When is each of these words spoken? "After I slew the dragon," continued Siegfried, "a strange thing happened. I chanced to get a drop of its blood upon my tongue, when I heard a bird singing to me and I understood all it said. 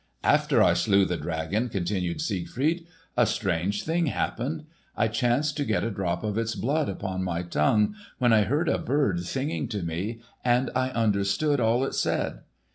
"After 0.23 0.63
I 0.63 0.73
slew 0.73 1.05
the 1.05 1.15
dragon," 1.15 1.69
continued 1.69 2.21
Siegfried, 2.21 2.87
"a 3.15 3.27
strange 3.27 3.83
thing 3.83 4.07
happened. 4.07 4.63
I 4.97 5.07
chanced 5.07 5.57
to 5.57 5.63
get 5.63 5.83
a 5.83 5.91
drop 5.91 6.23
of 6.23 6.39
its 6.39 6.55
blood 6.55 6.89
upon 6.89 7.23
my 7.23 7.43
tongue, 7.43 7.93
when 8.17 8.33
I 8.33 8.41
heard 8.45 8.67
a 8.67 8.79
bird 8.79 9.21
singing 9.21 9.67
to 9.67 9.83
me 9.83 10.19
and 10.43 10.71
I 10.75 10.89
understood 10.89 11.59
all 11.59 11.83
it 11.85 11.93
said. 11.93 12.39